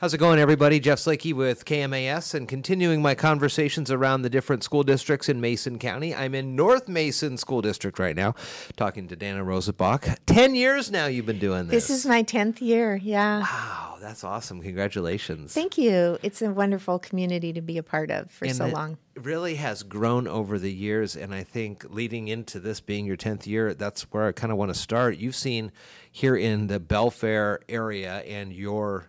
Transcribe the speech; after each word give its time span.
How's 0.00 0.14
it 0.14 0.18
going, 0.18 0.38
everybody? 0.38 0.78
Jeff 0.78 1.00
Slakey 1.00 1.34
with 1.34 1.64
KMAS 1.64 2.32
and 2.32 2.46
continuing 2.46 3.02
my 3.02 3.16
conversations 3.16 3.90
around 3.90 4.22
the 4.22 4.30
different 4.30 4.62
school 4.62 4.84
districts 4.84 5.28
in 5.28 5.40
Mason 5.40 5.76
County. 5.80 6.14
I'm 6.14 6.36
in 6.36 6.54
North 6.54 6.86
Mason 6.86 7.36
School 7.36 7.62
District 7.62 7.98
right 7.98 8.14
now, 8.14 8.36
talking 8.76 9.08
to 9.08 9.16
Dana 9.16 9.44
Rosenbach. 9.44 10.18
10 10.26 10.54
years 10.54 10.92
now 10.92 11.06
you've 11.06 11.26
been 11.26 11.40
doing 11.40 11.66
this. 11.66 11.88
This 11.88 11.90
is 11.90 12.06
my 12.06 12.22
10th 12.22 12.60
year, 12.60 12.94
yeah. 12.94 13.40
Wow, 13.40 13.96
that's 14.00 14.22
awesome. 14.22 14.62
Congratulations. 14.62 15.52
Thank 15.52 15.76
you. 15.76 16.16
It's 16.22 16.42
a 16.42 16.50
wonderful 16.52 17.00
community 17.00 17.52
to 17.52 17.60
be 17.60 17.76
a 17.76 17.82
part 17.82 18.12
of 18.12 18.30
for 18.30 18.44
and 18.44 18.54
so 18.54 18.66
it 18.66 18.74
long. 18.74 18.98
really 19.16 19.56
has 19.56 19.82
grown 19.82 20.28
over 20.28 20.60
the 20.60 20.72
years. 20.72 21.16
And 21.16 21.34
I 21.34 21.42
think 21.42 21.84
leading 21.90 22.28
into 22.28 22.60
this 22.60 22.80
being 22.80 23.04
your 23.04 23.16
10th 23.16 23.48
year, 23.48 23.74
that's 23.74 24.02
where 24.12 24.28
I 24.28 24.30
kind 24.30 24.52
of 24.52 24.58
want 24.58 24.72
to 24.72 24.78
start. 24.78 25.16
You've 25.16 25.34
seen 25.34 25.72
here 26.12 26.36
in 26.36 26.68
the 26.68 26.78
Belfair 26.78 27.58
area 27.68 28.18
and 28.18 28.52
your 28.52 29.08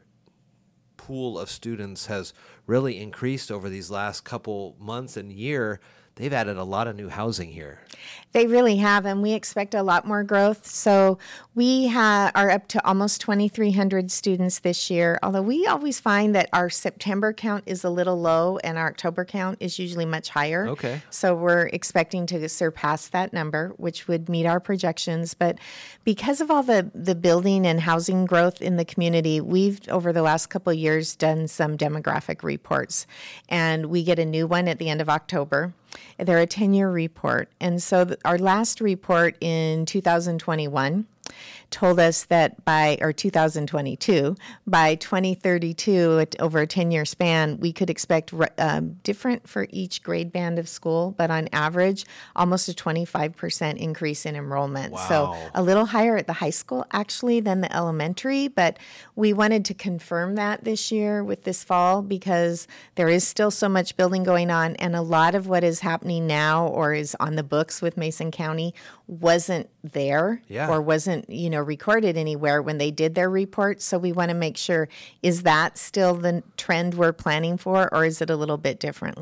pool 1.10 1.40
of 1.40 1.50
students 1.50 2.06
has 2.06 2.36
really 2.68 3.02
increased 3.02 3.52
over 3.52 3.68
these 3.68 3.90
last 3.90 4.24
couple 4.24 4.76
months 4.80 5.18
and 5.18 5.32
year. 5.32 5.80
They've 6.14 6.32
added 6.32 6.56
a 6.56 6.64
lot 6.64 6.88
of 6.88 6.96
new 6.96 7.10
housing 7.10 7.52
here. 7.52 7.80
They 8.32 8.46
really 8.46 8.78
have, 8.78 9.06
and 9.06 9.24
we 9.24 9.34
expect 9.34 9.74
a 9.74 9.82
lot 9.82 10.06
more 10.06 10.24
growth. 10.24 10.68
So 10.68 11.18
we 11.56 11.88
ha- 11.88 12.32
are 12.36 12.52
up 12.52 12.68
to 12.70 12.88
almost 12.88 13.22
2,300 13.22 14.12
students 14.12 14.60
this 14.60 14.92
year. 14.92 15.18
Although 15.24 15.42
we 15.42 15.66
always 15.66 16.00
find 16.00 16.36
that 16.36 16.48
our 16.54 16.70
September 16.70 17.34
count 17.34 17.64
is 17.66 17.84
a 17.84 17.90
little 17.90 18.22
low, 18.22 18.58
and 18.64 18.78
our 18.78 18.90
October 18.90 19.26
count 19.26 19.58
is 19.60 19.80
usually 19.80 20.06
much 20.06 20.30
higher. 20.30 20.68
Okay. 20.68 21.02
So 21.10 21.34
we're 21.34 21.68
expecting 21.68 22.28
to 22.28 22.48
surpass 22.50 23.08
that 23.08 23.34
number, 23.34 23.74
which 23.78 24.08
would 24.08 24.30
meet 24.30 24.46
our 24.46 24.60
projections. 24.60 25.34
But 25.34 25.58
because 26.04 26.40
of 26.40 26.52
all 26.52 26.64
the 26.64 26.92
the 26.94 27.16
building 27.16 27.66
and 27.66 27.82
housing 27.82 28.26
growth 28.26 28.62
in 28.62 28.78
the 28.78 28.86
community, 28.86 29.42
we've 29.42 29.80
over 29.90 30.14
the 30.14 30.22
last 30.22 30.48
couple 30.48 30.72
of 30.72 30.78
years 30.78 31.16
done 31.16 31.48
some 31.48 31.78
demographic 31.78 32.44
reports, 32.44 33.08
and 33.48 33.88
we 33.88 34.04
get 34.04 34.20
a 34.20 34.26
new 34.26 34.46
one 34.46 34.68
at 34.68 34.78
the 34.78 34.90
end 34.90 35.02
of 35.02 35.10
October. 35.10 35.74
They're 36.18 36.40
a 36.40 36.48
10 36.48 36.74
year 36.74 36.90
report. 36.90 37.50
And 37.60 37.82
so 37.82 38.16
our 38.26 38.38
last 38.38 38.82
report 38.82 39.36
in 39.42 39.86
2021 39.86 41.06
told 41.72 42.00
us 42.00 42.26
that 42.26 42.64
by, 42.66 42.98
or 43.02 43.14
2022, 43.14 44.36
by 44.66 44.96
2032, 44.96 46.26
over 46.40 46.60
a 46.60 46.68
10 46.68 46.92
year 46.92 47.06
span, 47.06 47.60
we 47.60 47.72
could 47.72 47.90
expect 47.90 48.34
um, 48.58 48.94
different 49.04 49.48
for 49.48 49.68
each 49.70 50.02
grade 50.04 50.32
band 50.32 50.60
of 50.60 50.68
school, 50.68 51.14
but 51.18 51.30
on 51.30 51.48
average, 51.54 52.06
almost 52.36 52.70
a 52.70 52.74
25% 52.74 53.78
increase 53.78 54.26
in 54.26 54.36
enrollment. 54.36 54.98
So 55.08 55.36
a 55.54 55.62
little 55.62 55.86
higher 55.86 56.18
at 56.18 56.28
the 56.28 56.34
high 56.34 56.50
school 56.50 56.86
actually 56.92 57.40
than 57.40 57.62
the 57.62 57.76
elementary, 57.76 58.48
but 58.48 58.78
we 59.16 59.34
wanted 59.34 59.66
to 59.66 59.74
confirm 59.74 60.36
that 60.36 60.64
this 60.64 60.92
year 60.92 61.24
with 61.24 61.44
this 61.44 61.64
fall 61.64 62.02
because 62.02 62.68
there 62.96 63.10
is 63.10 63.28
still 63.28 63.52
so 63.52 63.70
much 63.70 63.96
building 63.98 64.24
going 64.24 64.50
on, 64.52 64.76
and 64.78 64.96
a 64.96 65.02
lot 65.02 65.36
of 65.36 65.48
what 65.48 65.64
is 65.64 65.82
happening 65.82 66.28
now 66.28 66.68
or 66.68 66.94
is 66.94 67.16
on 67.20 67.36
the 67.36 67.44
books 67.44 67.82
with 67.82 67.98
Mason 67.98 68.32
County 68.32 68.74
wasn't 69.08 69.70
there 69.84 70.42
Yeah. 70.48 70.70
or 70.70 70.82
wasn't 70.82 71.19
you 71.28 71.50
know 71.50 71.60
recorded 71.62 72.18
anywhere 72.18 72.62
when 72.62 72.78
they 72.78 72.92
did 72.92 73.16
their 73.16 73.30
report. 73.30 73.82
So 73.82 73.98
we 73.98 74.12
want 74.12 74.30
to 74.30 74.36
make 74.36 74.58
sure 74.58 74.88
is 75.22 75.44
that 75.44 75.78
still 75.78 76.14
the 76.16 76.44
trend 76.58 76.96
we're 76.96 77.14
planning 77.14 77.58
for, 77.58 77.94
or 77.94 78.06
is 78.06 78.22
it 78.22 78.30
a 78.30 78.36
little 78.36 78.58
bit 78.58 78.80
different? 78.80 79.18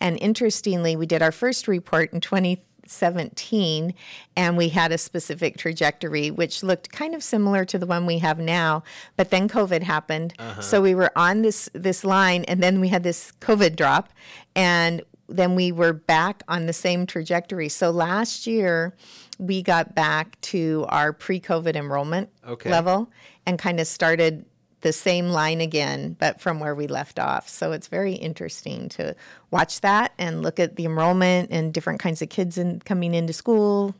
And 0.00 0.18
interestingly, 0.20 0.96
we 0.96 1.06
did 1.06 1.22
our 1.22 1.32
first 1.32 1.68
report 1.68 2.12
in 2.12 2.20
20. 2.20 2.62
17 2.84 3.94
and 4.36 4.56
we 4.56 4.68
had 4.68 4.90
a 4.90 4.98
specific 4.98 5.56
trajectory 5.56 6.32
which 6.32 6.64
looked 6.64 6.90
kind 6.90 7.14
of 7.14 7.22
similar 7.22 7.64
to 7.64 7.78
the 7.78 7.86
one 7.86 8.06
we 8.06 8.18
have 8.18 8.40
now 8.40 8.82
but 9.16 9.30
then 9.30 9.48
covid 9.48 9.82
happened 9.82 10.34
uh-huh. 10.38 10.60
so 10.60 10.82
we 10.82 10.92
were 10.92 11.10
on 11.16 11.42
this 11.42 11.70
this 11.74 12.04
line 12.04 12.44
and 12.44 12.60
then 12.60 12.80
we 12.80 12.88
had 12.88 13.04
this 13.04 13.32
covid 13.40 13.76
drop 13.76 14.08
and 14.56 15.00
then 15.28 15.54
we 15.54 15.72
were 15.72 15.92
back 15.92 16.42
on 16.48 16.66
the 16.66 16.72
same 16.72 17.06
trajectory 17.06 17.68
so 17.68 17.90
last 17.90 18.46
year 18.46 18.94
we 19.38 19.62
got 19.62 19.94
back 19.94 20.40
to 20.40 20.84
our 20.88 21.12
pre-covid 21.12 21.74
enrollment 21.74 22.28
Okay. 22.46 22.70
level 22.70 23.10
and 23.46 23.58
kind 23.58 23.80
of 23.80 23.86
started 23.86 24.44
the 24.82 24.92
same 24.92 25.28
line 25.28 25.60
again, 25.60 26.16
but 26.18 26.40
from 26.40 26.60
where 26.60 26.74
we 26.74 26.86
left 26.86 27.18
off. 27.18 27.48
So 27.48 27.72
it's 27.72 27.86
very 27.88 28.14
interesting 28.14 28.88
to 28.90 29.16
watch 29.50 29.80
that 29.80 30.12
and 30.18 30.42
look 30.42 30.60
at 30.60 30.76
the 30.76 30.84
enrollment 30.84 31.50
and 31.50 31.72
different 31.72 32.00
kinds 32.00 32.20
of 32.20 32.28
kids 32.28 32.58
in, 32.58 32.80
coming 32.80 33.14
into 33.14 33.32
school. 33.32 33.94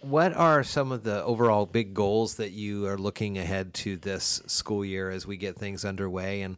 What 0.00 0.34
are 0.34 0.64
some 0.64 0.90
of 0.90 1.04
the 1.04 1.22
overall 1.22 1.66
big 1.66 1.94
goals 1.94 2.36
that 2.36 2.50
you 2.50 2.86
are 2.86 2.98
looking 2.98 3.38
ahead 3.38 3.72
to 3.74 3.96
this 3.96 4.42
school 4.46 4.84
year 4.84 5.10
as 5.10 5.26
we 5.26 5.36
get 5.36 5.56
things 5.56 5.84
underway? 5.84 6.42
And 6.42 6.56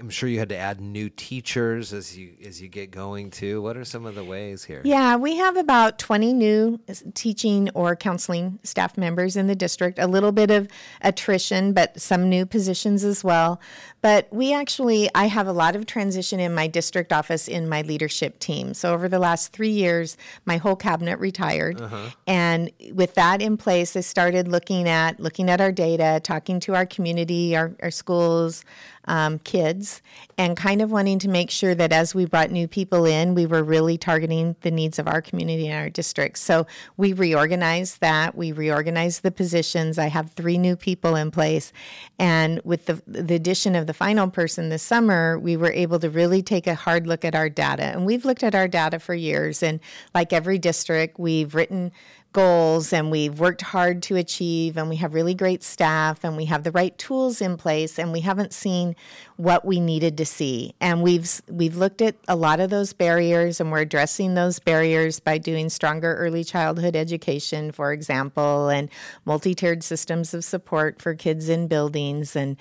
I'm 0.00 0.10
sure 0.10 0.28
you 0.28 0.38
had 0.38 0.48
to 0.48 0.56
add 0.56 0.80
new 0.80 1.10
teachers 1.10 1.92
as 1.92 2.16
you 2.16 2.32
as 2.44 2.60
you 2.60 2.68
get 2.68 2.90
going 2.90 3.30
too. 3.30 3.60
What 3.60 3.76
are 3.76 3.84
some 3.84 4.06
of 4.06 4.14
the 4.14 4.24
ways 4.24 4.64
here? 4.64 4.80
Yeah, 4.84 5.16
we 5.16 5.36
have 5.36 5.56
about 5.56 5.98
20 5.98 6.32
new 6.32 6.80
teaching 7.14 7.68
or 7.74 7.94
counseling 7.96 8.58
staff 8.62 8.96
members 8.96 9.36
in 9.36 9.46
the 9.46 9.54
district, 9.54 9.98
a 9.98 10.06
little 10.06 10.32
bit 10.32 10.50
of 10.50 10.68
attrition, 11.02 11.74
but 11.74 12.00
some 12.00 12.28
new 12.28 12.46
positions 12.46 13.04
as 13.04 13.22
well. 13.22 13.60
But 14.02 14.28
we 14.32 14.54
actually, 14.54 15.10
I 15.14 15.26
have 15.26 15.46
a 15.46 15.52
lot 15.52 15.76
of 15.76 15.84
transition 15.84 16.40
in 16.40 16.54
my 16.54 16.66
district 16.66 17.12
office 17.12 17.46
in 17.46 17.68
my 17.68 17.82
leadership 17.82 18.38
team. 18.38 18.72
So 18.72 18.94
over 18.94 19.08
the 19.08 19.18
last 19.18 19.52
three 19.52 19.70
years, 19.70 20.16
my 20.46 20.56
whole 20.56 20.76
cabinet 20.76 21.18
retired. 21.18 21.80
Uh-huh. 21.80 22.10
And 22.26 22.70
with 22.92 23.14
that 23.14 23.42
in 23.42 23.58
place, 23.58 23.94
I 23.94 24.00
started 24.00 24.48
looking 24.48 24.88
at 24.88 25.20
looking 25.20 25.50
at 25.50 25.60
our 25.60 25.72
data, 25.72 26.20
talking 26.22 26.60
to 26.60 26.74
our 26.74 26.86
community, 26.86 27.54
our, 27.54 27.72
our 27.82 27.90
schools, 27.90 28.64
um, 29.10 29.40
kids, 29.40 30.02
and 30.38 30.56
kind 30.56 30.80
of 30.80 30.92
wanting 30.92 31.18
to 31.18 31.28
make 31.28 31.50
sure 31.50 31.74
that 31.74 31.92
as 31.92 32.14
we 32.14 32.26
brought 32.26 32.52
new 32.52 32.68
people 32.68 33.04
in, 33.04 33.34
we 33.34 33.44
were 33.44 33.64
really 33.64 33.98
targeting 33.98 34.54
the 34.60 34.70
needs 34.70 35.00
of 35.00 35.08
our 35.08 35.20
community 35.20 35.66
and 35.66 35.76
our 35.76 35.90
district. 35.90 36.38
So 36.38 36.64
we 36.96 37.12
reorganized 37.12 38.00
that. 38.00 38.36
We 38.36 38.52
reorganized 38.52 39.24
the 39.24 39.32
positions. 39.32 39.98
I 39.98 40.06
have 40.06 40.30
three 40.30 40.58
new 40.58 40.76
people 40.76 41.16
in 41.16 41.32
place, 41.32 41.72
and 42.20 42.60
with 42.64 42.86
the 42.86 43.02
the 43.04 43.34
addition 43.34 43.74
of 43.74 43.88
the 43.88 43.94
final 43.94 44.30
person 44.30 44.68
this 44.68 44.84
summer, 44.84 45.40
we 45.40 45.56
were 45.56 45.72
able 45.72 45.98
to 45.98 46.08
really 46.08 46.40
take 46.40 46.68
a 46.68 46.76
hard 46.76 47.08
look 47.08 47.24
at 47.24 47.34
our 47.34 47.48
data. 47.48 47.82
And 47.82 48.06
we've 48.06 48.24
looked 48.24 48.44
at 48.44 48.54
our 48.54 48.68
data 48.68 49.00
for 49.00 49.14
years, 49.14 49.60
and 49.60 49.80
like 50.14 50.32
every 50.32 50.58
district, 50.58 51.18
we've 51.18 51.52
written 51.52 51.90
goals 52.32 52.92
and 52.92 53.10
we've 53.10 53.40
worked 53.40 53.62
hard 53.62 54.02
to 54.04 54.16
achieve 54.16 54.76
and 54.76 54.88
we 54.88 54.96
have 54.96 55.14
really 55.14 55.34
great 55.34 55.64
staff 55.64 56.22
and 56.22 56.36
we 56.36 56.44
have 56.44 56.62
the 56.62 56.70
right 56.70 56.96
tools 56.96 57.40
in 57.40 57.56
place 57.56 57.98
and 57.98 58.12
we 58.12 58.20
haven't 58.20 58.52
seen 58.52 58.94
what 59.36 59.64
we 59.64 59.80
needed 59.80 60.16
to 60.16 60.24
see. 60.24 60.74
And 60.80 61.02
we've 61.02 61.42
we've 61.48 61.76
looked 61.76 62.00
at 62.00 62.14
a 62.28 62.36
lot 62.36 62.60
of 62.60 62.70
those 62.70 62.92
barriers 62.92 63.60
and 63.60 63.72
we're 63.72 63.80
addressing 63.80 64.34
those 64.34 64.60
barriers 64.60 65.18
by 65.18 65.38
doing 65.38 65.68
stronger 65.68 66.14
early 66.14 66.44
childhood 66.44 66.94
education 66.94 67.72
for 67.72 67.92
example 67.92 68.68
and 68.68 68.88
multi-tiered 69.24 69.82
systems 69.82 70.32
of 70.32 70.44
support 70.44 71.02
for 71.02 71.14
kids 71.14 71.48
in 71.48 71.66
buildings 71.66 72.36
and 72.36 72.56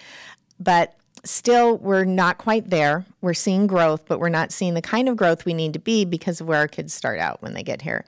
but 0.59 0.95
still 1.23 1.77
we're 1.77 2.05
not 2.05 2.37
quite 2.39 2.69
there. 2.71 3.05
We're 3.21 3.35
seeing 3.35 3.67
growth 3.67 4.05
but 4.07 4.19
we're 4.19 4.29
not 4.29 4.51
seeing 4.51 4.73
the 4.73 4.81
kind 4.81 5.07
of 5.07 5.15
growth 5.15 5.45
we 5.45 5.53
need 5.53 5.73
to 5.73 5.79
be 5.79 6.05
because 6.05 6.41
of 6.41 6.47
where 6.47 6.57
our 6.57 6.67
kids 6.67 6.91
start 6.91 7.19
out 7.19 7.43
when 7.43 7.53
they 7.53 7.61
get 7.61 7.83
here 7.83 8.03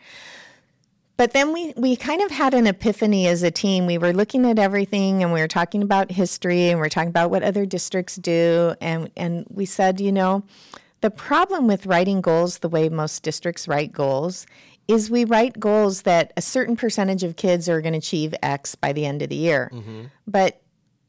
but 1.21 1.33
then 1.33 1.53
we, 1.53 1.71
we 1.77 1.95
kind 1.95 2.23
of 2.23 2.31
had 2.31 2.55
an 2.55 2.65
epiphany 2.65 3.27
as 3.27 3.43
a 3.43 3.51
team. 3.51 3.85
We 3.85 3.99
were 3.99 4.11
looking 4.11 4.43
at 4.47 4.57
everything 4.57 5.21
and 5.21 5.31
we 5.31 5.39
were 5.39 5.47
talking 5.47 5.83
about 5.83 6.09
history 6.09 6.69
and 6.69 6.79
we 6.79 6.87
are 6.87 6.89
talking 6.89 7.09
about 7.09 7.29
what 7.29 7.43
other 7.43 7.63
districts 7.63 8.15
do. 8.15 8.73
And, 8.81 9.11
and 9.15 9.45
we 9.47 9.67
said, 9.67 10.01
you 10.01 10.11
know, 10.11 10.41
the 11.01 11.11
problem 11.11 11.67
with 11.67 11.85
writing 11.85 12.21
goals 12.21 12.57
the 12.57 12.69
way 12.69 12.89
most 12.89 13.21
districts 13.21 13.67
write 13.67 13.91
goals 13.91 14.47
is 14.87 15.11
we 15.11 15.23
write 15.23 15.59
goals 15.59 16.01
that 16.01 16.33
a 16.37 16.41
certain 16.41 16.75
percentage 16.75 17.21
of 17.21 17.35
kids 17.35 17.69
are 17.69 17.81
going 17.81 17.93
to 17.93 17.99
achieve 17.99 18.33
X 18.41 18.73
by 18.73 18.91
the 18.91 19.05
end 19.05 19.21
of 19.21 19.29
the 19.29 19.35
year. 19.35 19.69
Mm-hmm. 19.71 20.05
But 20.25 20.59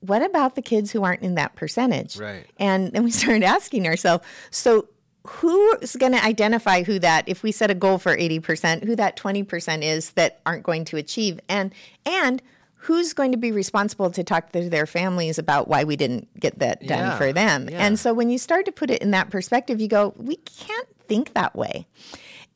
what 0.01 0.21
about 0.21 0.57
the 0.57 0.63
kids 0.63 0.91
who 0.91 1.05
aren't 1.05 1.23
in 1.23 1.37
that 1.37 1.57
percentage? 1.57 2.19
Right. 2.19 2.45
And 2.59 2.93
then 2.93 3.03
we 3.03 3.13
started 3.13 3.45
asking 3.45 3.87
ourselves, 3.87 4.27
so 4.51 4.89
who's 5.27 5.97
going 5.97 6.13
to 6.13 6.25
identify 6.25 6.83
who 6.83 6.99
that 6.99 7.29
if 7.29 7.43
we 7.43 7.53
set 7.53 7.71
a 7.71 7.75
goal 7.75 7.99
for 7.99 8.17
80% 8.17 8.85
who 8.85 8.97
that 8.97 9.17
20% 9.17 9.83
is 9.83 10.13
that 10.13 10.41
aren't 10.45 10.65
going 10.65 10.85
to 10.87 10.97
achieve? 10.97 11.39
And 11.49 11.73
and 12.05 12.43
who's 12.75 13.13
going 13.13 13.31
to 13.31 13.39
be 13.39 13.53
responsible 13.53 14.11
to 14.11 14.25
talk 14.25 14.51
to 14.51 14.69
their 14.69 14.87
families 14.87 15.39
about 15.39 15.69
why 15.69 15.85
we 15.85 15.95
didn't 15.95 16.29
get 16.41 16.59
that 16.59 16.81
done 16.85 16.99
Yeah, 16.99 17.19
for 17.19 17.33
them? 17.33 17.69
Yeah. 17.71 17.87
and 17.87 17.99
so 17.99 18.13
when 18.13 18.29
you 18.31 18.39
start 18.39 18.67
to 18.67 18.73
put 18.73 18.91
it 18.91 19.01
in 19.03 19.13
that 19.13 19.31
perspective 19.31 19.81
you 19.81 19.89
go 19.89 20.13
we 20.17 20.37
can't 20.37 20.89
think 21.07 21.35
that 21.35 21.55
way. 21.55 21.87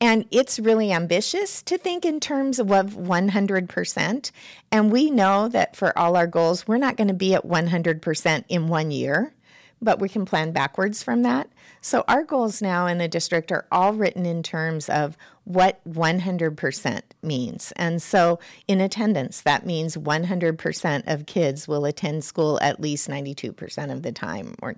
And 0.01 0.27
it's 0.31 0.59
really 0.59 0.93
ambitious 0.93 1.63
to 1.63 1.79
think 1.79 2.05
in 2.05 2.21
terms 2.21 2.59
of 2.59 2.67
100%. 2.67 4.31
And 4.71 4.93
we 4.93 5.11
know 5.11 5.49
that 5.49 5.75
for 5.75 5.97
all 5.99 6.17
our 6.17 6.27
goals, 6.27 6.69
we're 6.69 6.77
not 6.77 6.97
going 6.99 7.09
to 7.09 7.15
be 7.15 7.35
at 7.35 7.47
100% 7.47 8.45
in 8.49 8.69
one 8.69 8.91
year, 8.91 9.33
but 9.81 10.00
we 10.00 10.08
can 10.08 10.25
plan 10.25 10.52
backwards 10.52 11.02
from 11.02 11.23
that. 11.23 11.49
So 11.81 12.05
our 12.08 12.25
goals 12.25 12.62
now 12.62 12.87
in 12.87 12.99
the 12.99 13.08
district 13.08 13.52
are 13.52 13.67
all 13.70 13.93
written 13.93 14.26
in 14.26 14.43
terms 14.43 14.88
of 14.88 15.17
what 15.46 15.81
100% 15.88 17.02
means. 17.22 17.72
And 17.76 18.02
so 18.02 18.40
in 18.66 18.81
attendance, 18.81 19.43
that 19.43 19.64
means 19.64 19.96
100% 19.96 21.02
of 21.06 21.26
kids 21.26 21.69
will 21.69 21.84
attend 21.84 22.25
school 22.25 22.58
at 22.60 22.81
least 22.81 23.08
92% 23.08 23.93
of 23.93 24.02
the 24.02 24.10
time. 24.10 24.56
Or, 24.60 24.75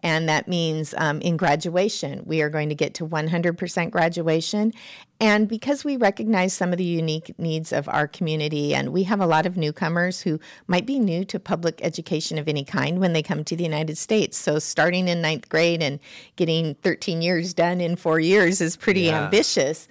and 0.00 0.28
that 0.28 0.46
means 0.46 0.94
um, 0.96 1.20
in 1.22 1.36
graduation, 1.36 2.22
we 2.24 2.40
are 2.40 2.50
going 2.50 2.68
to 2.68 2.76
get 2.76 2.94
to 2.94 3.06
100% 3.06 3.90
graduation. 3.90 4.72
And 5.18 5.48
because 5.48 5.84
we 5.84 5.96
recognize 5.96 6.52
some 6.52 6.70
of 6.70 6.78
the 6.78 6.84
unique 6.84 7.36
needs 7.36 7.72
of 7.72 7.88
our 7.88 8.06
community, 8.06 8.76
and 8.76 8.92
we 8.92 9.02
have 9.02 9.20
a 9.20 9.26
lot 9.26 9.44
of 9.44 9.56
newcomers 9.56 10.20
who 10.20 10.38
might 10.68 10.86
be 10.86 11.00
new 11.00 11.24
to 11.24 11.40
public 11.40 11.80
education 11.82 12.38
of 12.38 12.46
any 12.46 12.64
kind 12.64 13.00
when 13.00 13.12
they 13.12 13.24
come 13.24 13.42
to 13.42 13.56
the 13.56 13.64
United 13.64 13.98
States. 13.98 14.38
So 14.38 14.60
starting 14.60 15.08
in 15.08 15.20
ninth 15.20 15.48
grade 15.48 15.82
and 15.82 15.98
getting 16.36 16.76
13 16.76 17.22
years 17.22 17.54
done 17.54 17.80
in 17.80 17.96
four 17.96 18.20
years 18.20 18.60
is 18.60 18.76
pretty 18.76 19.02
yeah. 19.02 19.24
ambitious. 19.24 19.88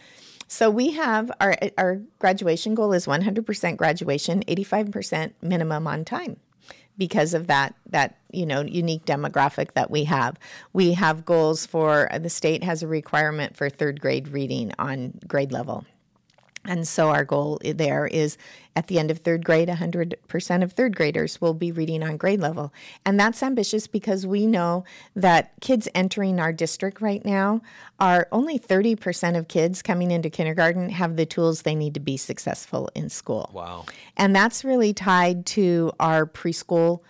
So 0.52 0.70
we 0.70 0.92
have 0.92 1.32
our 1.40 1.56
our 1.78 2.02
graduation 2.20 2.76
goal 2.76 2.92
is 2.92 3.06
100% 3.06 3.78
graduation, 3.78 4.44
85% 4.50 5.32
minimum 5.42 5.88
on 5.88 6.04
time 6.04 6.42
because 6.98 7.34
of 7.34 7.48
that 7.48 7.74
that 7.90 8.18
you 8.34 8.46
know 8.46 8.60
unique 8.60 9.06
demographic 9.06 9.76
that 9.76 9.90
we 9.90 10.04
have. 10.04 10.38
We 10.74 10.92
have 10.92 11.24
goals 11.24 11.66
for 11.66 12.10
the 12.20 12.30
state 12.30 12.66
has 12.66 12.84
a 12.84 12.88
requirement 12.88 13.56
for 13.56 13.70
third 13.70 14.02
grade 14.02 14.28
reading 14.28 14.74
on 14.78 15.14
grade 15.26 15.54
level. 15.54 15.86
And 16.66 16.88
so 16.88 17.10
our 17.10 17.26
goal 17.26 17.60
there 17.64 18.06
is 18.06 18.38
at 18.76 18.88
the 18.88 19.00
end 19.00 19.12
of 19.12 19.20
third 19.20 19.44
grade, 19.44 19.68
100% 19.68 20.64
of 20.64 20.72
third 20.72 20.96
graders 20.96 21.42
will 21.42 21.54
be 21.54 21.72
reading 21.72 22.04
on 22.04 22.18
grade 22.18 22.40
level. 22.40 22.72
And 23.06 23.20
that's 23.20 23.42
ambitious 23.44 23.88
because 23.88 24.26
we 24.26 24.46
know 24.46 24.86
that 25.16 25.52
kids 25.60 25.88
entering 25.94 26.40
our 26.40 26.54
district 26.54 27.02
right 27.02 27.26
now 27.26 27.62
are 28.00 28.28
only 28.32 28.60
30% 28.60 29.38
of 29.38 29.48
kids 29.48 29.82
coming 29.82 30.12
into 30.12 30.30
kindergarten 30.30 30.90
have 30.90 31.16
the 31.18 31.26
tools 31.26 31.64
they 31.64 31.76
need 31.76 31.96
to 31.96 32.00
be 32.00 32.16
successful 32.16 32.90
in 32.96 33.10
school. 33.10 33.50
Wow. 33.54 33.86
And 34.16 34.36
that's 34.36 34.64
really 34.64 34.94
tied 34.94 35.46
to 35.48 35.92
our 36.00 36.26
preschool 36.26 37.02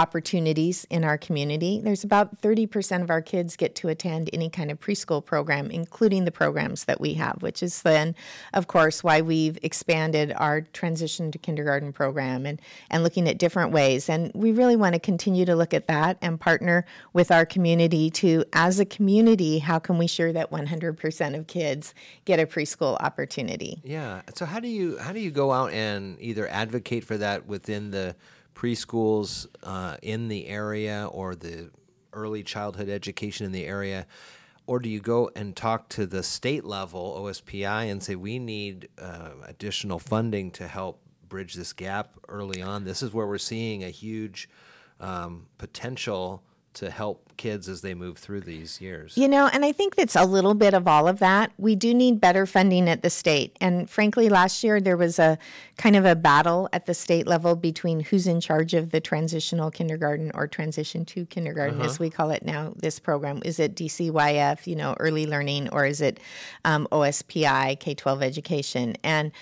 opportunities 0.00 0.86
in 0.88 1.04
our 1.04 1.18
community. 1.18 1.78
There's 1.78 2.04
about 2.04 2.40
30% 2.40 3.02
of 3.02 3.10
our 3.10 3.20
kids 3.20 3.54
get 3.54 3.74
to 3.76 3.88
attend 3.88 4.30
any 4.32 4.48
kind 4.48 4.70
of 4.70 4.80
preschool 4.80 5.22
program, 5.22 5.70
including 5.70 6.24
the 6.24 6.30
programs 6.30 6.86
that 6.86 7.02
we 7.02 7.14
have, 7.14 7.42
which 7.42 7.62
is 7.62 7.82
then, 7.82 8.14
of 8.54 8.66
course, 8.66 9.04
why 9.04 9.20
we've 9.20 9.58
expanded 9.62 10.32
our 10.36 10.62
transition 10.62 11.30
to 11.32 11.38
kindergarten 11.38 11.92
program 11.92 12.46
and, 12.46 12.62
and 12.88 13.02
looking 13.02 13.28
at 13.28 13.36
different 13.36 13.72
ways. 13.72 14.08
And 14.08 14.32
we 14.34 14.52
really 14.52 14.74
want 14.74 14.94
to 14.94 15.00
continue 15.00 15.44
to 15.44 15.54
look 15.54 15.74
at 15.74 15.86
that 15.88 16.16
and 16.22 16.40
partner 16.40 16.86
with 17.12 17.30
our 17.30 17.44
community 17.44 18.08
to, 18.10 18.42
as 18.54 18.80
a 18.80 18.86
community, 18.86 19.58
how 19.58 19.78
can 19.78 19.98
we 19.98 20.06
sure 20.06 20.32
that 20.32 20.50
100% 20.50 21.38
of 21.38 21.46
kids 21.46 21.92
get 22.24 22.40
a 22.40 22.46
preschool 22.46 22.96
opportunity? 23.00 23.82
Yeah. 23.84 24.22
So 24.34 24.46
how 24.46 24.60
do 24.60 24.68
you 24.68 24.96
how 24.96 25.12
do 25.12 25.20
you 25.20 25.30
go 25.30 25.52
out 25.52 25.72
and 25.72 26.16
either 26.20 26.48
advocate 26.48 27.04
for 27.04 27.18
that 27.18 27.46
within 27.46 27.90
the 27.90 28.16
preschools 28.54 29.46
uh, 29.62 29.96
in 30.02 30.28
the 30.28 30.46
area 30.46 31.08
or 31.10 31.34
the 31.34 31.70
early 32.12 32.42
childhood 32.42 32.88
education 32.88 33.46
in 33.46 33.52
the 33.52 33.66
area? 33.66 34.06
Or 34.66 34.78
do 34.78 34.88
you 34.88 35.00
go 35.00 35.30
and 35.34 35.56
talk 35.56 35.88
to 35.90 36.06
the 36.06 36.22
state 36.22 36.64
level, 36.64 37.16
OSPI, 37.20 37.90
and 37.90 38.02
say, 38.02 38.14
we 38.14 38.38
need 38.38 38.88
uh, 39.00 39.30
additional 39.46 39.98
funding 39.98 40.50
to 40.52 40.68
help 40.68 41.00
bridge 41.28 41.54
this 41.54 41.72
gap 41.72 42.18
early 42.28 42.62
on? 42.62 42.84
This 42.84 43.02
is 43.02 43.12
where 43.12 43.26
we're 43.26 43.38
seeing 43.38 43.82
a 43.82 43.90
huge 43.90 44.48
um, 45.00 45.46
potential 45.58 46.44
to 46.74 46.90
help 46.90 47.30
kids 47.36 47.68
as 47.68 47.80
they 47.80 47.94
move 47.94 48.18
through 48.18 48.42
these 48.42 48.80
years. 48.80 49.16
You 49.16 49.26
know, 49.26 49.48
and 49.50 49.64
I 49.64 49.72
think 49.72 49.96
that's 49.96 50.14
a 50.14 50.24
little 50.24 50.54
bit 50.54 50.74
of 50.74 50.86
all 50.86 51.08
of 51.08 51.18
that. 51.20 51.52
We 51.56 51.74
do 51.74 51.94
need 51.94 52.20
better 52.20 52.44
funding 52.44 52.88
at 52.88 53.02
the 53.02 53.08
state. 53.08 53.56
And 53.60 53.88
frankly, 53.88 54.28
last 54.28 54.62
year 54.62 54.78
there 54.78 54.96
was 54.96 55.18
a 55.18 55.38
kind 55.78 55.96
of 55.96 56.04
a 56.04 56.14
battle 56.14 56.68
at 56.72 56.84
the 56.84 56.92
state 56.92 57.26
level 57.26 57.56
between 57.56 58.00
who's 58.00 58.26
in 58.26 58.40
charge 58.40 58.74
of 58.74 58.90
the 58.90 59.00
transitional 59.00 59.70
kindergarten 59.70 60.30
or 60.34 60.46
transition 60.46 61.04
to 61.06 61.24
kindergarten, 61.26 61.80
uh-huh. 61.80 61.88
as 61.88 61.98
we 61.98 62.10
call 62.10 62.30
it 62.30 62.44
now, 62.44 62.74
this 62.76 62.98
program. 62.98 63.40
Is 63.44 63.58
it 63.58 63.74
DCYF, 63.74 64.66
you 64.66 64.76
know, 64.76 64.94
early 65.00 65.26
learning, 65.26 65.70
or 65.70 65.86
is 65.86 66.02
it 66.02 66.20
um, 66.66 66.86
OSPI, 66.92 67.80
K 67.80 67.94
12 67.94 68.22
education? 68.22 68.96
And 69.02 69.32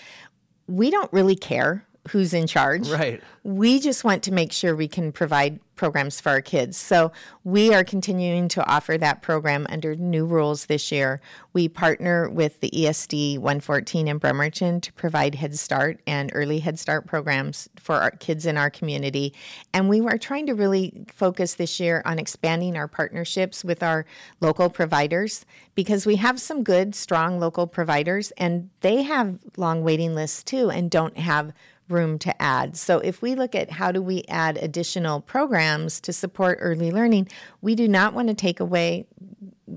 we 0.69 0.91
don't 0.91 1.13
really 1.13 1.37
care 1.37 1.85
who's 2.11 2.33
in 2.35 2.47
charge. 2.47 2.89
Right. 2.89 3.23
We 3.45 3.81
just 3.81 4.05
want 4.05 4.23
to 4.25 4.33
make 4.33 4.53
sure 4.53 4.75
we 4.75 4.89
can 4.89 5.13
provide 5.13 5.61
programs 5.79 6.21
for 6.21 6.31
our 6.31 6.43
kids. 6.43 6.77
So 6.77 7.13
we 7.45 7.73
are 7.73 7.85
continuing 7.85 8.49
to 8.49 8.67
offer 8.67 8.99
that 8.99 9.23
program 9.23 9.67
under 9.71 9.97
new 9.97 10.27
rules 10.27 10.67
this 10.67 10.93
year. 10.93 11.23
We 11.55 11.69
partner 11.69 12.29
with 12.29 12.61
the 12.61 12.71
ESD 12.71 13.39
114 13.39 14.09
in 14.09 14.19
Bremerton 14.19 14.83
to 14.83 14.93
provide 14.93 15.37
Head 15.37 15.59
Start 15.59 16.01
and 16.07 16.31
early 16.35 16.59
Head 16.59 16.79
Start 16.79 17.07
programs 17.07 17.71
for 17.77 17.97
our 17.97 18.11
kids 18.11 18.45
in 18.45 18.59
our 18.59 18.69
community. 18.69 19.33
And 19.73 19.89
we 19.89 20.01
are 20.01 20.19
trying 20.19 20.47
to 20.47 20.55
really 20.55 21.07
focus 21.07 21.55
this 21.55 21.81
year 21.81 22.03
on 22.05 22.19
expanding 22.19 22.77
our 22.77 22.89
partnerships 22.89 23.65
with 23.65 23.83
our 23.83 24.05
local 24.41 24.69
providers 24.69 25.47
because 25.75 26.05
we 26.05 26.17
have 26.17 26.41
some 26.41 26.65
good, 26.65 26.95
strong 26.95 27.39
local 27.39 27.67
providers 27.67 28.33
and 28.37 28.69
they 28.81 29.03
have 29.03 29.39
long 29.57 29.85
waiting 29.85 30.15
lists 30.15 30.43
too 30.43 30.71
and 30.71 30.91
don't 30.91 31.17
have 31.17 31.53
room 31.89 32.19
to 32.21 32.43
add. 32.43 32.77
So 32.77 32.99
if 32.99 33.23
we 33.23 33.35
look 33.35 33.55
at 33.55 33.71
how 33.71 33.93
do 33.93 34.03
we 34.03 34.25
add 34.29 34.57
additional 34.59 35.21
programs 35.21 36.01
to 36.01 36.13
support 36.13 36.59
early 36.61 36.91
learning, 36.91 37.29
we 37.61 37.75
do 37.75 37.89
not 37.89 38.15
want 38.15 38.29
to 38.29 38.35
take 38.35 38.61
away 38.61 39.07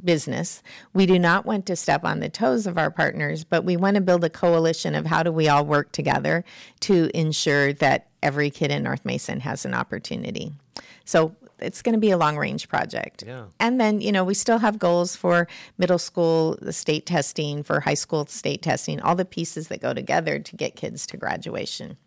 business. 0.03 0.63
We 0.93 1.05
do 1.05 1.19
not 1.19 1.45
want 1.45 1.65
to 1.67 1.75
step 1.75 2.03
on 2.05 2.19
the 2.19 2.29
toes 2.29 2.65
of 2.65 2.77
our 2.77 2.91
partners, 2.91 3.43
but 3.43 3.65
we 3.65 3.77
want 3.77 3.95
to 3.95 4.01
build 4.01 4.23
a 4.23 4.29
coalition 4.29 4.95
of 4.95 5.05
how 5.05 5.23
do 5.23 5.31
we 5.31 5.49
all 5.49 5.65
work 5.65 5.91
together 5.91 6.43
to 6.81 7.09
ensure 7.13 7.73
that 7.73 8.07
every 8.23 8.49
kid 8.49 8.71
in 8.71 8.83
North 8.83 9.05
Mason 9.05 9.41
has 9.41 9.65
an 9.65 9.73
opportunity. 9.73 10.53
So 11.05 11.35
it's 11.61 11.81
going 11.81 11.93
to 11.93 11.99
be 11.99 12.11
a 12.11 12.17
long 12.17 12.37
range 12.37 12.67
project. 12.67 13.23
Yeah. 13.25 13.45
And 13.59 13.79
then, 13.79 14.01
you 14.01 14.11
know, 14.11 14.23
we 14.23 14.33
still 14.33 14.59
have 14.59 14.79
goals 14.79 15.15
for 15.15 15.47
middle 15.77 15.99
school 15.99 16.57
state 16.71 17.05
testing, 17.05 17.63
for 17.63 17.79
high 17.79 17.93
school 17.93 18.25
state 18.25 18.61
testing, 18.61 18.99
all 19.01 19.15
the 19.15 19.25
pieces 19.25 19.67
that 19.69 19.81
go 19.81 19.93
together 19.93 20.39
to 20.39 20.55
get 20.55 20.75
kids 20.75 21.05
to 21.07 21.17
graduation. 21.17 21.97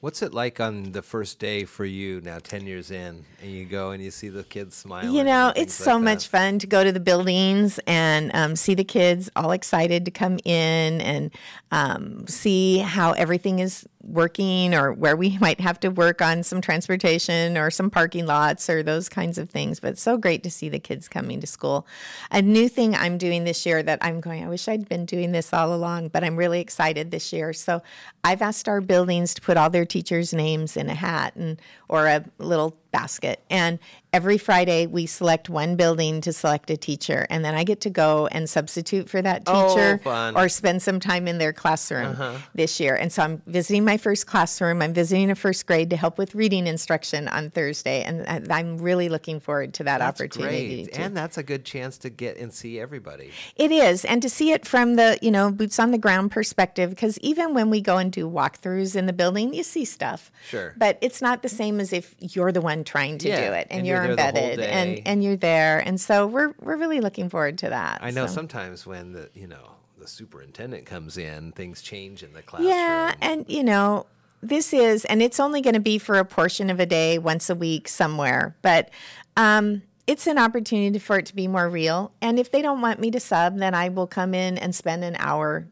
What's 0.00 0.22
it 0.22 0.32
like 0.32 0.60
on 0.60 0.92
the 0.92 1.02
first 1.02 1.40
day 1.40 1.64
for 1.64 1.84
you 1.84 2.20
now, 2.20 2.38
10 2.38 2.68
years 2.68 2.92
in, 2.92 3.24
and 3.42 3.50
you 3.50 3.64
go 3.64 3.90
and 3.90 4.00
you 4.00 4.12
see 4.12 4.28
the 4.28 4.44
kids 4.44 4.76
smiling? 4.76 5.10
You 5.10 5.24
know, 5.24 5.52
it's 5.56 5.74
so 5.74 5.94
like 5.94 6.02
much 6.04 6.28
fun 6.28 6.60
to 6.60 6.68
go 6.68 6.84
to 6.84 6.92
the 6.92 7.00
buildings 7.00 7.80
and 7.84 8.30
um, 8.32 8.54
see 8.54 8.74
the 8.74 8.84
kids 8.84 9.28
all 9.34 9.50
excited 9.50 10.04
to 10.04 10.12
come 10.12 10.38
in 10.44 11.00
and 11.00 11.32
um, 11.72 12.28
see 12.28 12.78
how 12.78 13.10
everything 13.12 13.58
is 13.58 13.88
working 14.04 14.74
or 14.74 14.92
where 14.92 15.16
we 15.16 15.36
might 15.40 15.60
have 15.60 15.80
to 15.80 15.88
work 15.88 16.22
on 16.22 16.42
some 16.42 16.60
transportation 16.60 17.56
or 17.56 17.70
some 17.70 17.90
parking 17.90 18.26
lots 18.26 18.70
or 18.70 18.82
those 18.82 19.08
kinds 19.08 19.38
of 19.38 19.50
things. 19.50 19.80
But 19.80 19.92
it's 19.92 20.02
so 20.02 20.16
great 20.16 20.42
to 20.44 20.50
see 20.50 20.68
the 20.68 20.78
kids 20.78 21.08
coming 21.08 21.40
to 21.40 21.46
school. 21.46 21.86
A 22.30 22.40
new 22.40 22.68
thing 22.68 22.94
I'm 22.94 23.18
doing 23.18 23.44
this 23.44 23.66
year 23.66 23.82
that 23.82 23.98
I'm 24.00 24.20
going, 24.20 24.44
I 24.44 24.48
wish 24.48 24.68
I'd 24.68 24.88
been 24.88 25.06
doing 25.06 25.32
this 25.32 25.52
all 25.52 25.74
along, 25.74 26.08
but 26.08 26.24
I'm 26.24 26.36
really 26.36 26.60
excited 26.60 27.10
this 27.10 27.32
year. 27.32 27.52
So 27.52 27.82
I've 28.24 28.42
asked 28.42 28.68
our 28.68 28.80
buildings 28.80 29.34
to 29.34 29.40
put 29.40 29.56
all 29.56 29.70
their 29.70 29.84
teachers' 29.88 30.32
names 30.32 30.76
in 30.76 30.88
a 30.88 30.94
hat 30.94 31.34
and 31.36 31.60
or 31.88 32.06
a 32.06 32.24
little 32.38 32.76
basket. 32.90 33.42
And 33.50 33.78
every 34.12 34.38
Friday 34.38 34.86
we 34.86 35.06
select 35.06 35.48
one 35.48 35.76
building 35.76 36.20
to 36.22 36.32
select 36.32 36.70
a 36.70 36.76
teacher, 36.76 37.26
and 37.30 37.44
then 37.44 37.54
I 37.54 37.64
get 37.64 37.80
to 37.82 37.90
go 37.90 38.26
and 38.28 38.48
substitute 38.48 39.08
for 39.08 39.20
that 39.22 39.42
oh, 39.46 39.68
teacher 39.68 40.00
oh, 40.06 40.32
or 40.34 40.48
spend 40.48 40.82
some 40.82 41.00
time 41.00 41.28
in 41.28 41.38
their 41.38 41.52
classroom 41.52 42.12
uh-huh. 42.12 42.38
this 42.54 42.80
year. 42.80 42.94
And 42.94 43.12
so 43.12 43.22
I'm 43.22 43.42
visiting 43.46 43.84
my 43.84 43.96
first 43.96 44.26
classroom. 44.26 44.82
I'm 44.82 44.94
visiting 44.94 45.30
a 45.30 45.34
first 45.34 45.66
grade 45.66 45.90
to 45.90 45.96
help 45.96 46.18
with 46.18 46.34
reading 46.34 46.66
instruction 46.66 47.28
on 47.28 47.50
Thursday, 47.50 48.02
and 48.02 48.26
I'm 48.50 48.78
really 48.78 49.08
looking 49.08 49.40
forward 49.40 49.74
to 49.74 49.84
that 49.84 49.98
that's 49.98 50.20
opportunity. 50.20 50.84
Great. 50.84 50.98
And 50.98 51.16
that's 51.16 51.38
a 51.38 51.42
good 51.42 51.64
chance 51.64 51.98
to 51.98 52.10
get 52.10 52.36
and 52.38 52.52
see 52.52 52.80
everybody. 52.80 53.30
It 53.56 53.70
is, 53.70 54.04
and 54.04 54.22
to 54.22 54.30
see 54.30 54.52
it 54.52 54.66
from 54.66 54.96
the 54.96 55.18
you 55.20 55.30
know 55.30 55.50
boots 55.50 55.78
on 55.78 55.90
the 55.90 55.98
ground 55.98 56.30
perspective, 56.30 56.90
because 56.90 57.18
even 57.18 57.54
when 57.54 57.70
we 57.70 57.80
go 57.80 57.98
and 57.98 58.10
do 58.10 58.28
walkthroughs 58.28 58.96
in 58.96 59.06
the 59.06 59.12
building, 59.12 59.52
you 59.52 59.62
see 59.62 59.84
stuff. 59.84 60.30
Sure. 60.48 60.74
But 60.76 60.98
it's 61.00 61.20
not 61.20 61.42
the 61.42 61.48
same 61.48 61.80
as 61.80 61.92
if 61.92 62.14
you're 62.18 62.52
the 62.52 62.60
one 62.60 62.77
trying 62.84 63.18
to 63.18 63.28
yeah, 63.28 63.48
do 63.48 63.52
it 63.54 63.66
and, 63.70 63.80
and 63.80 63.86
you're, 63.86 64.02
you're 64.02 64.10
embedded 64.10 64.60
and 64.60 65.00
and 65.06 65.24
you're 65.24 65.36
there 65.36 65.78
and 65.78 66.00
so 66.00 66.26
we're 66.26 66.54
we're 66.60 66.76
really 66.76 67.00
looking 67.00 67.28
forward 67.28 67.58
to 67.58 67.68
that 67.68 67.98
i 68.02 68.10
know 68.10 68.26
so. 68.26 68.34
sometimes 68.34 68.86
when 68.86 69.12
the 69.12 69.28
you 69.34 69.46
know 69.46 69.72
the 69.98 70.06
superintendent 70.06 70.86
comes 70.86 71.18
in 71.18 71.52
things 71.52 71.82
change 71.82 72.22
in 72.22 72.32
the 72.32 72.42
classroom 72.42 72.70
yeah 72.70 73.14
and 73.20 73.44
you 73.48 73.62
know 73.62 74.06
this 74.42 74.72
is 74.72 75.04
and 75.06 75.22
it's 75.22 75.40
only 75.40 75.60
going 75.60 75.74
to 75.74 75.80
be 75.80 75.98
for 75.98 76.18
a 76.18 76.24
portion 76.24 76.70
of 76.70 76.78
a 76.78 76.86
day 76.86 77.18
once 77.18 77.50
a 77.50 77.54
week 77.54 77.88
somewhere 77.88 78.56
but 78.62 78.90
um, 79.36 79.82
it's 80.06 80.26
an 80.26 80.38
opportunity 80.38 80.98
for 80.98 81.18
it 81.18 81.26
to 81.26 81.34
be 81.34 81.48
more 81.48 81.68
real 81.68 82.12
and 82.20 82.38
if 82.38 82.50
they 82.50 82.62
don't 82.62 82.80
want 82.80 83.00
me 83.00 83.10
to 83.10 83.20
sub 83.20 83.58
then 83.58 83.74
i 83.74 83.88
will 83.88 84.06
come 84.06 84.34
in 84.34 84.56
and 84.58 84.74
spend 84.74 85.02
an 85.02 85.16
hour 85.18 85.66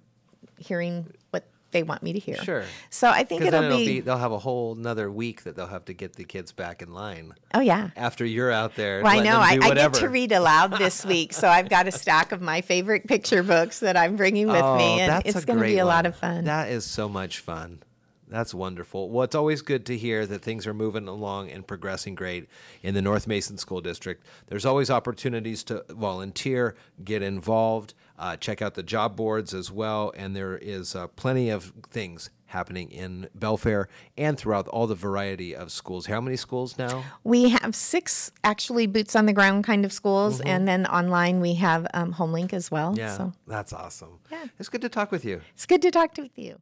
hearing 0.59 1.07
they 1.77 1.83
want 1.83 2.03
me 2.03 2.15
to 2.15 2.19
hear. 2.19 2.37
Sure. 2.37 2.65
So 2.89 3.09
I 3.09 3.23
think 3.23 3.43
it'll 3.43 3.63
it'll 3.63 3.77
be, 3.77 3.87
be, 3.87 4.01
they'll 4.01 4.17
have 4.17 4.33
a 4.33 4.39
whole 4.39 4.73
another 4.73 5.11
week 5.11 5.45
that 5.45 5.57
they'll 5.57 5.67
have 5.67 5.85
to 5.87 5.93
get 5.93 6.15
the 6.15 6.25
kids 6.25 6.53
back 6.53 6.81
in 6.81 6.95
line 6.95 7.35
oh 7.53 7.61
yeah. 7.61 7.91
after 7.97 8.25
you're 8.25 8.51
out 8.51 8.77
there. 8.77 9.03
Well, 9.03 9.13
I 9.13 9.23
know. 9.23 9.39
I, 9.39 9.59
I 9.61 9.75
get 9.75 9.93
to 9.95 10.09
read 10.09 10.33
aloud 10.33 10.79
this 10.79 11.05
week, 11.05 11.35
so 11.35 11.49
I've 11.49 11.69
got 11.69 11.87
a 11.87 11.93
stack 11.93 12.33
of 12.33 12.41
my 12.41 12.63
favorite 12.63 13.07
picture 13.07 13.43
books 13.43 13.81
that 13.81 13.95
I'm 13.95 14.17
bringing 14.17 14.47
with 14.47 14.63
oh, 14.63 14.79
me, 14.79 15.01
and 15.01 15.13
that's 15.13 15.37
it's 15.37 15.45
going 15.45 15.59
to 15.59 15.67
be 15.67 15.79
a 15.79 15.85
lot 15.85 16.07
of 16.07 16.17
fun. 16.17 16.45
That 16.45 16.71
is 16.71 16.87
so 16.87 17.09
much 17.11 17.41
fun. 17.41 17.83
That's 18.29 18.53
wonderful. 18.53 19.11
Well, 19.11 19.25
it's 19.25 19.35
always 19.35 19.63
good 19.63 19.87
to 19.87 19.97
hear 19.97 20.27
that 20.27 20.43
things 20.43 20.67
are 20.67 20.75
moving 20.75 21.07
along 21.07 21.51
and 21.51 21.67
progressing 21.67 22.15
great 22.15 22.49
in 22.83 22.95
the 22.95 23.03
North 23.03 23.27
Mason 23.27 23.57
School 23.57 23.81
District. 23.81 24.25
There's 24.49 24.67
always 24.67 24.91
opportunities 24.91 25.63
to 25.65 25.85
volunteer, 25.91 26.75
get 27.05 27.23
involved, 27.23 27.95
uh, 28.19 28.37
check 28.37 28.63
out 28.63 28.75
the 28.75 28.83
job 28.83 29.15
boards 29.17 29.55
as 29.55 29.71
well, 29.71 30.13
and 30.17 30.35
there 30.35 30.57
is 30.57 30.97
uh, 30.97 31.07
plenty 31.09 31.51
of 31.51 31.73
things 31.91 32.31
happening 32.47 32.91
in 32.91 33.29
Belfair 33.39 33.87
and 34.17 34.39
throughout 34.39 34.69
all 34.69 34.87
the 34.87 34.95
variety 34.95 35.55
of 35.55 35.71
schools. 35.71 36.07
How 36.07 36.21
many 36.21 36.37
schools 36.37 36.79
now? 36.79 37.05
we 37.25 37.51
have 37.51 37.75
six 37.75 38.31
actually 38.45 38.87
boots 38.87 39.15
on 39.17 39.27
the 39.27 39.33
ground 39.33 39.65
kind 39.65 39.85
of 39.85 39.93
schools, 39.93 40.41
and 40.41 40.67
then 40.67 40.87
online 40.87 41.41
we 41.41 41.55
have 41.55 41.87
um, 41.93 42.15
HomeLink 42.15 42.53
as 42.53 42.71
well. 42.71 42.91
Mm-hmm. 42.91 43.01
Yeah, 43.01 43.17
So 43.17 43.33
that's 43.47 43.73
awesome. 43.73 44.19
Yeah. 44.31 44.45
It's 44.59 44.69
good 44.69 44.83
to 44.83 44.89
talk 44.89 45.13
with 45.13 45.25
you. 45.25 45.43
it's 45.55 45.67
good 45.67 45.83
to 45.83 45.91
talk 45.91 46.15
to 46.15 46.23
with 46.23 46.39
you. 46.39 46.61